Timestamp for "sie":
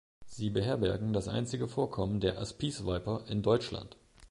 0.25-0.49